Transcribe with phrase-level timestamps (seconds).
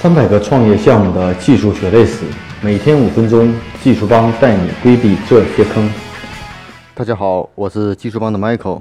[0.00, 2.24] 三百个创业项目的技术血泪史，
[2.62, 5.86] 每天五分钟，技术帮带你规避这些坑。
[6.94, 8.80] 大家好，我是技术帮的 Michael。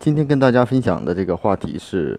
[0.00, 2.18] 今天跟大家分享的这个话题是，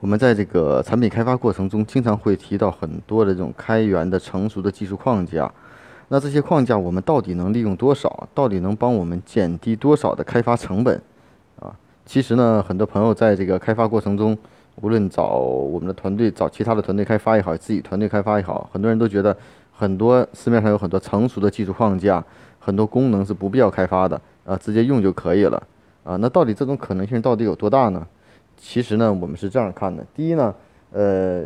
[0.00, 5.50] 我们在这个产品开发过程中，经常会提到很多的这种开源的成熟的技术框架。
[6.08, 8.28] 那这些框架我们到底能利用多少？
[8.34, 11.00] 到底能帮我们减低多少的开发成本？
[11.58, 11.72] 啊，
[12.04, 14.36] 其实呢，很多朋友在这个开发过程中。
[14.82, 19.34] 无论找我们的团队，找其他的团队开发也好，自己团队开发也好，很多人都觉得
[19.72, 22.22] 很多市面上有很多成熟的技术框架，
[22.58, 25.62] 很多功能是不必要开发的，啊，直接用就可以了，
[26.04, 28.06] 啊，那到底这种可能性到底有多大呢？
[28.58, 30.54] 其实呢，我们是这样看的：第一呢，
[30.92, 31.44] 呃，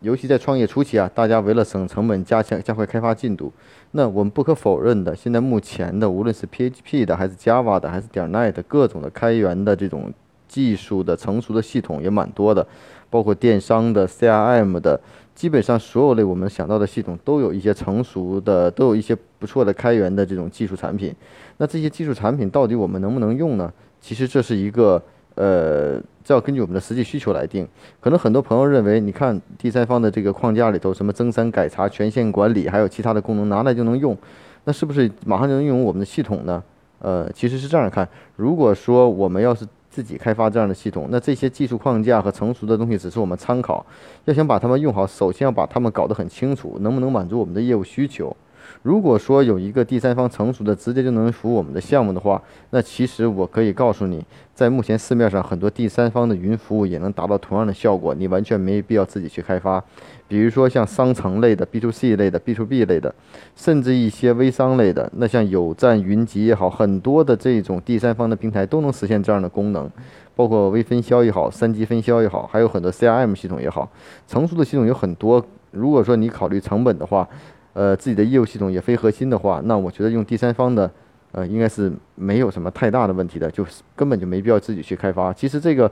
[0.00, 3.52] 尤其在创业初期啊，大家为了省成本、加强加快开发进度，
[3.90, 10.10] 那我们不可否认的，现在目前的无论是 PHP 的，还是 Java 的，还是点 .NET 各种的开源的这种。
[10.50, 12.66] 技术的成熟的系统也蛮多的，
[13.08, 15.00] 包括电商的、CRM 的，
[15.32, 21.14] 基本上所有类我们想到的系统都有一些成熟的，都有一些不错的开源的这种技术产品。
[21.58, 23.72] 那这些技术产品到底我们能不能用呢？
[24.00, 25.00] 其实这是一个
[25.36, 27.68] 呃，这要根据我们的实际需求来定。
[28.00, 34.16] 可能很多朋友认为，你看第三方的这个框架里头，什么增删改查、权限管理，还有其他的功能拿来就能用，
[34.64, 36.62] 那是不是马上就能用我们的系统呢？
[36.98, 43.84] 呃，其实是这样看，如果说我们要是自己开发这样的系统，那这些技术框架和成熟的东西只是我们参考。
[44.24, 48.34] 要想把它们用好，首先要把它们搞得很清楚，能不能满足我们的业务需求。
[48.82, 59.82] 如果说有一个第三方成熟的，直接就能服务我们的项目的话，那其实我可以告诉你，在目前市面上很多第三方的云服务也能达到同样的效果，你完全没必要自己去开发。
[60.26, 63.12] 比如说像商城类的、B to C 类的、B to B 类的，
[63.56, 69.90] 甚至一些微商类的，那像有赞云集也好，很多的这种第三方的平台都能实现这样的功能，
[70.36, 73.90] 包括微分销也好、三级分销也好，还有很多 CRM 系统也好，
[74.28, 75.44] 成熟的系统有很多。
[75.72, 77.28] 如果说你考虑成本的话，
[77.72, 80.90] 呃，自己的业务系统也非核心的话，那我觉得用第三方的，
[81.30, 85.32] 呃，应该是没有什么太大的问题的，就是根本就没必要自己去开发。
[85.32, 85.88] 其实这个，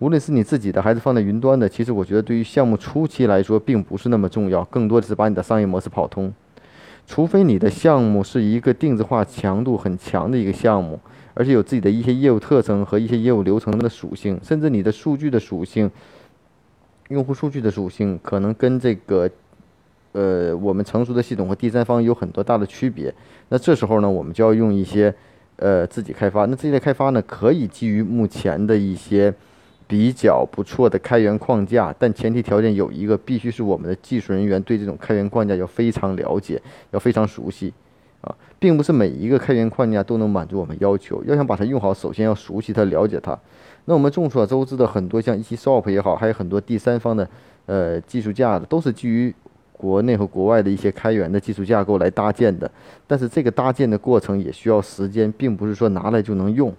[0.00, 6.32] 无论是你自己的还是放在云端的，其实我觉得对于项目初期来说并不是那么重要，更多的是把你的商业模式跑通。
[7.06, 10.98] 除非你的项目是一个定制化强度很强的一个项目，
[11.34, 15.88] 而且有自己的一些业务特征和一些业务流程的属性，甚至你的数据的属性、
[17.10, 19.30] 用户数据的属性可能跟这个。
[20.16, 23.14] 呃，我们成熟的系统和第三方有很多大的区别。
[23.50, 25.14] 那这时候呢，我们就要用一些
[25.56, 26.46] 呃自己开发。
[26.46, 29.34] 那这些开发呢，可以基于目前的一些
[29.86, 36.62] 比较不错的开源框架，但前提条件有一个，必须是我们的技术人员对这种开源框架要非常了解，
[36.92, 37.74] 要非常熟悉
[38.22, 41.22] 啊，并不是每一个开源框架都能满足我们要求。
[41.26, 43.38] 要想把它用好，首先要熟悉它，了解它。
[43.84, 47.28] 那我们众所周知的很多像一 s o p 也好，还有很多第三方的
[47.66, 49.34] 呃技术架子，都是基于。
[49.76, 52.70] 国内和国外的一些开源的技术架构来搭建的，
[53.06, 56.72] 但是这个搭建的过程也需要时间，并不是说拿来就能用，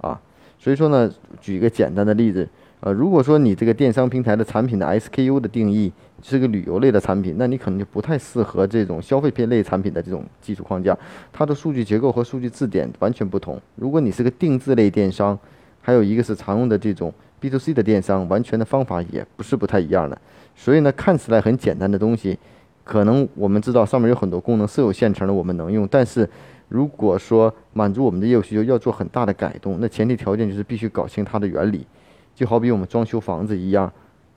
[0.00, 0.20] 啊，
[0.58, 1.10] 所以说呢，
[1.40, 2.48] 举一个简单的例子，
[2.80, 10.96] 呃，如果说你这个电商平台的产品的 SKU 的定义是个旅游类的产品，那你可能就不太适合这种消费品类产品的这种技术框架，
[11.32, 13.60] 它的数据结构和数据字典完全不同。
[13.76, 15.38] 如果你是个定制类电商，
[15.80, 20.16] 还有一个是常用的这种 B to C 的电商，完全的方法也不是不太一样的。
[20.54, 22.38] 所以呢，看起来很简单的东西，
[22.84, 25.88] 可能我们知道上面有很多功能是有现成的，我们能用。
[25.90, 26.28] 但是，
[26.68, 31.86] 如果说满足我们的业务需求，要做很大的改动，那前提条件就是必须搞清它的原理。
[32.34, 33.90] 就好比我们装修房子一样，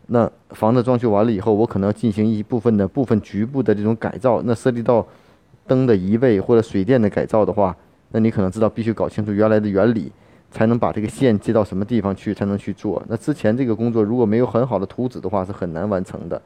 [0.07, 4.41] 那房子装修完了以后，我可能要进行一部分的部分局部的这种改造。
[4.43, 5.05] 那涉及到
[5.67, 7.75] 灯的移位或者水电的改造的话，
[8.11, 10.11] 那你可能知道必须搞清楚原来的原理。
[10.53, 13.01] 才能把这个线接到什么地方去，才能去做。
[13.09, 16.39] 那之前这个工作如果没有很好的图纸的话，是很难完成的。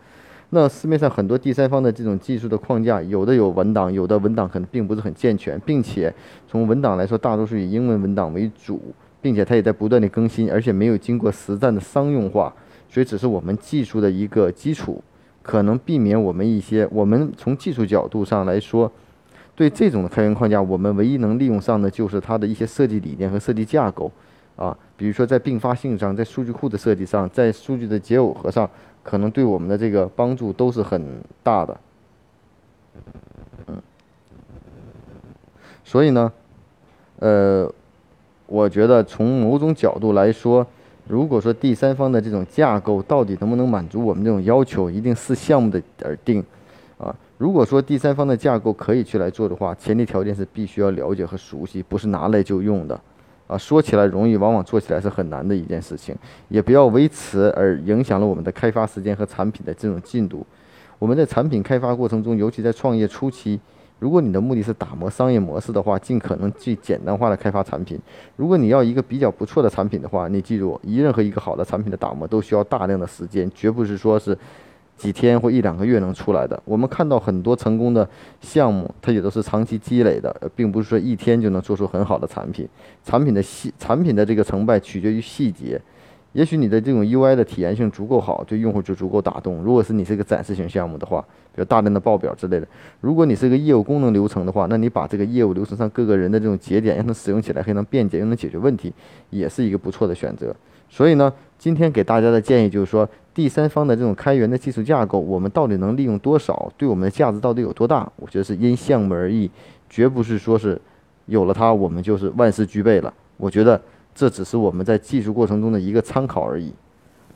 [0.51, 6.13] 那市面上很多第三方的这种技术的框架，有的有文档，有的文档可能并不是很健全，并且
[6.47, 8.81] 从文档来说，大多数以英文文档为主，
[9.21, 12.53] 并且它也在不断的更新，而且没有经过实战的商用化，
[12.89, 15.03] 所以只是我们技术的一个基础，
[15.43, 18.89] 可能避免我们一些我们从技术角度上来说。
[19.57, 24.11] 对这种的开源框架，我们唯一能利用上的就是它的一些设计理念和设计架构，
[24.55, 28.69] 啊，比如说在并发性上，在数据库的设计上，在数据的结耦合上，
[29.01, 31.03] 可能对我们的这个帮助都是很
[31.41, 31.75] 大的。
[33.65, 33.81] 嗯，
[35.83, 36.31] 所以呢，
[37.17, 37.67] 呃，
[38.45, 40.67] 我觉得从某种角度来说，
[41.07, 46.45] 如果说第三方的这种架构到底能不能满足我们这种要求，一定是项目的而定，
[46.97, 47.15] 啊。
[47.37, 52.99] 如果说第三方的架构可以去来做的话，前提条件是必须要了解和熟悉，不是拿来就用的，
[53.45, 56.15] 啊，说起来容易，往往做起来是很难的一件事情。
[56.49, 60.43] 也不要为此而影响了我们的开发时间和产品的这种进度。
[60.97, 63.59] 我们在产品开发过程中，尤其在创业初期，
[63.99, 67.99] 如果你的目的是打磨商业模式的话，尽可能去简单化的开发产品。
[68.35, 74.35] 如果你要一个比较不错的产品的话，你记住，一任何一个好的产品的打磨都需要大量的时间，绝不是说是。
[74.97, 78.07] 几天或一两个月能出来的，我们看到很多成功的
[78.41, 82.67] 项目，它也都是长期积累的，并不是说一天就能做出很好的产品。
[83.03, 85.79] 产品的细，产品的这个成败取决于细节。
[86.33, 89.63] 也许你的这种 UI 的体验性足够好，对用户就足够打动。
[89.63, 91.21] 如果是你是个展示型项目的话，
[91.55, 92.67] 比如大量的报表之类的。
[92.99, 98.93] 如果你是个业务功能流程的话，那你把这个业务流程上各个人的这种节点让它使用起来非常便捷，又能解决问题，
[99.29, 100.55] 也是一个不错的选择。
[100.89, 103.07] 所以呢，今天给大家的建议就是说。
[103.37, 106.71] 第三方的这种开源的技术架构，我们到底能利用多少？
[106.75, 108.11] 对我们的价值到底有多大？
[108.15, 109.47] 我觉得是因项目而异，
[109.87, 110.81] 绝不是说是
[111.27, 113.13] 有了它我们就是万事俱备了。
[113.37, 113.79] 我觉得
[114.15, 116.73] 这只是我们在技术过程中的一个参考而已。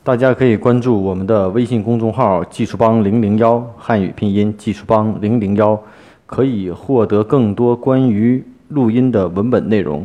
[0.02, 5.80] 大家可以关注我们的微信公众号“技术帮零零幺”汉语拼音“技术帮零零幺”，
[6.26, 10.04] 可以获得更多关于录音的文本内容。